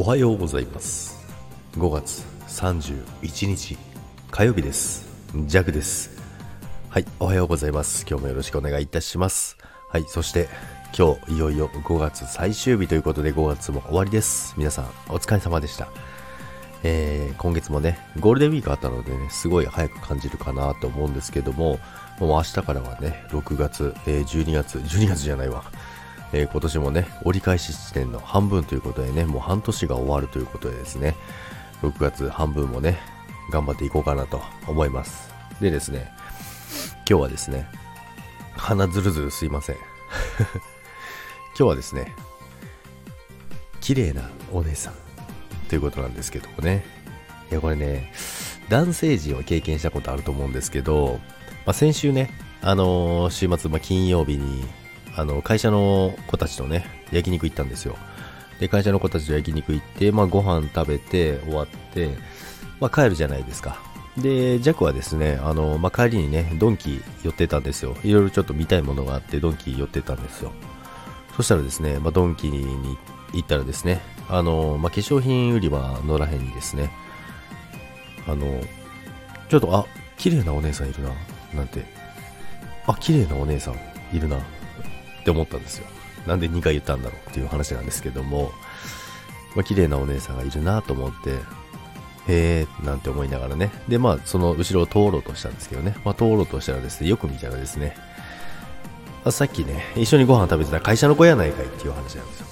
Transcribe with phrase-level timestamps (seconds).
[0.00, 1.14] おはようございます。
[1.76, 3.76] 5月31日
[4.30, 5.06] 火曜日です。
[5.44, 6.18] ジャグです。
[6.88, 8.06] はいおはようございます。
[8.08, 9.58] 今日もよろしくお願いいたします。
[9.90, 10.48] はいそして
[10.96, 14.54] 今日いよいよ5月最終日ということで5月も終わりです。
[14.56, 15.88] 皆さんお疲れ様でした。
[16.82, 21.78] えー、今月もね、ゴールデンウィークあったのでね、すごい早く感じるかなと思うんですけども、
[22.18, 25.64] もう明日からはね、6月、えー、12月、12月じゃないわ、
[26.32, 31.16] えー、今年もね、折り返し地点の半分ということでね、もう半年が終わるということでですね、
[31.82, 32.98] 6月半分もね、
[33.50, 35.30] 頑張っていこうかなと思います。
[35.60, 36.12] でですね、
[37.08, 37.66] 今日はですね、
[38.56, 39.76] 鼻ずるずるすいません。
[41.56, 42.14] 今日はですね、
[43.80, 44.94] 綺麗なお姉さん
[45.68, 46.84] ということなんですけどもね。
[47.50, 48.12] いや、これね、
[48.68, 51.18] 男性陣は経験したことあると思うんですけど、
[51.66, 52.30] まあ、先週ね、
[52.62, 54.64] あのー、週末、まあ、金曜日に
[55.16, 57.96] あの、会社の子たちとね、焼肉行ったんですよ。
[58.58, 62.10] で、会社の子たちと焼肉行って、まあ、ご飯食べて終わって、
[62.80, 63.78] まあ、帰るじゃないですか。
[64.16, 67.96] で、ジャックはですね、あの、まあ、帰りにね、ドンキ寄ってたんですよ。
[68.02, 70.52] いろいろちょっと見たいものがあって、ドンキ寄ってたんですよ。
[71.36, 72.98] そしたらですね、まあ、ドンキに
[73.32, 76.90] 行ったらですね、あの、まあ、化粧品売り場のらへんにですね、
[78.26, 78.60] あの、
[79.48, 79.86] ちょっと、あ、
[80.18, 81.10] 綺麗なお姉さんいるな、
[81.54, 81.84] なんて。
[82.86, 83.74] あ、綺麗なお姉さん
[84.12, 84.38] いるな、
[85.20, 85.86] って思ったんですよ。
[86.26, 88.52] なんで2回言ったんだろうっていう話なんですけども、
[89.54, 93.70] まあ、綺麗なお姉さんがいるなと思って、へえーなんて思いながらね。
[93.88, 95.96] で、まあ、その後ろを通ろうとしたんですけどね。
[96.04, 97.96] まあ、通ろうとしたらですね、よく見たらですね、
[99.24, 102.46] あさっきね、一緒にご飯食べてた会社の子やないかいっていう話なんですよ。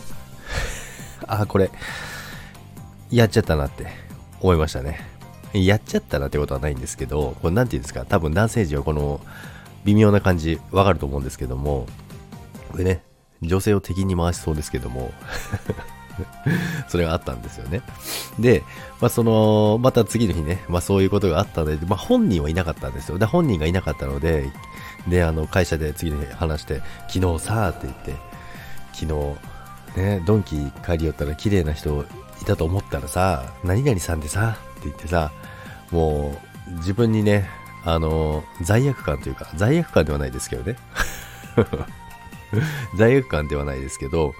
[1.28, 1.70] あ、これ、
[3.10, 3.86] やっちゃったなって
[4.40, 5.06] 思いましたね。
[5.54, 9.20] やっちゃったなってことはないんですけど、これなんて言うんですか、多分男性陣はこの
[9.84, 11.86] 微妙な感じわかると思うんですけども、
[12.78, 13.02] これね、
[13.42, 15.12] 女性を敵に回しそうですけども
[16.86, 17.82] それがあったんですよね。
[18.38, 18.62] で、
[19.00, 23.18] まあ、その、また次の日ね、まあ、そういうことがあったので、まあ、本人はいなかったんですよ。
[23.18, 24.48] で、本人がいなかったので、
[25.08, 28.14] で、あの、会社で次の日話して、昨日さって言って、
[28.92, 29.06] 昨
[29.96, 32.04] 日、ね、ドンキ帰り寄ったら綺麗な人
[32.40, 35.32] いたと思ったらさ、何々さんでさ、って言ってさ、
[35.90, 37.48] もう、自分にね、
[37.84, 40.76] あの、罪悪感というか、罪悪感ではないですけどね。
[42.96, 44.34] 罪悪感ではないですけど、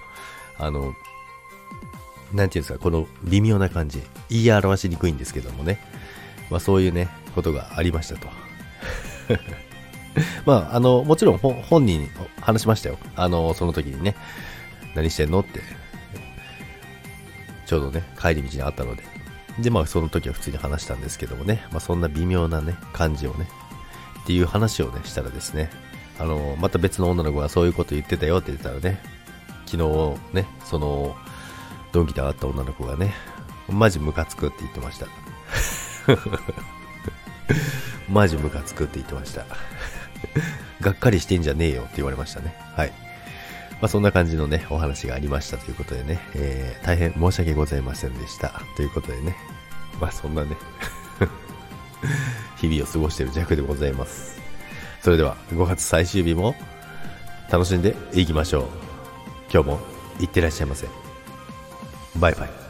[0.57, 0.95] あの、
[2.33, 5.79] なんていうんですか、この微妙な感じ、言い表しにくいんですけどもね、
[6.49, 8.27] まあそういうね、ことがありましたと。
[10.45, 12.09] まあ、あの、もちろん本人に
[12.41, 12.97] 話しましたよ。
[13.15, 14.15] あの、その時にね、
[14.95, 15.61] 何してんのって、
[17.65, 19.03] ちょうどね、帰り道にあったので。
[19.59, 23.47] で、まあその時は普通に話したんですけどもね、まあそんな微妙なね、感じをね、
[24.23, 25.69] っていう話をね、したらですね、
[26.19, 29.01] あの、また別の女の子がそういうこと言ってたよって言ったらね、
[29.65, 31.15] 昨日ね、その、
[31.91, 33.13] ドンキで会った女の子がね、
[33.69, 35.07] マジムカつくって言ってました。
[38.09, 39.45] マジムカつくって言ってました。
[40.81, 42.55] がっかりしてんじゃねえよって言われましたね。
[42.75, 42.91] はい。
[43.81, 48.61] まあ、そんな感じのね、お話がありましたということでね、えー、大変申し訳ございませんでした。
[48.75, 49.37] ということでね、
[50.01, 50.57] まあそんなね
[52.57, 54.48] 日々を過ごしてる弱でございます。
[55.01, 56.55] それでは5月最終日も
[57.51, 58.67] 楽しんでいきましょう。
[59.51, 59.79] 今日も
[60.19, 60.87] いってらっしゃいませ。
[62.15, 62.68] バイバイ。